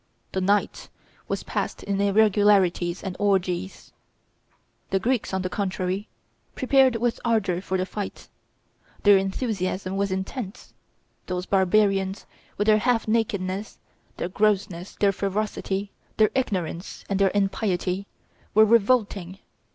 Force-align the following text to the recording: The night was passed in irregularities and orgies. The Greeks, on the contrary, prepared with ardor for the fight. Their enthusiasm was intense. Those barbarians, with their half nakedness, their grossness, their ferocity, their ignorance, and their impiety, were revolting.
The 0.31 0.41
night 0.41 0.89
was 1.27 1.43
passed 1.43 1.83
in 1.83 2.01
irregularities 2.01 3.03
and 3.03 3.15
orgies. 3.19 3.93
The 4.89 4.99
Greeks, 4.99 5.31
on 5.31 5.43
the 5.43 5.47
contrary, 5.47 6.07
prepared 6.55 6.95
with 6.95 7.19
ardor 7.23 7.61
for 7.61 7.77
the 7.77 7.85
fight. 7.85 8.27
Their 9.03 9.17
enthusiasm 9.19 9.97
was 9.97 10.11
intense. 10.11 10.73
Those 11.27 11.45
barbarians, 11.45 12.25
with 12.57 12.65
their 12.65 12.79
half 12.79 13.07
nakedness, 13.07 13.77
their 14.17 14.29
grossness, 14.29 14.95
their 14.95 15.11
ferocity, 15.11 15.91
their 16.17 16.31
ignorance, 16.33 17.05
and 17.07 17.19
their 17.19 17.29
impiety, 17.35 18.07
were 18.55 18.65
revolting. 18.65 19.37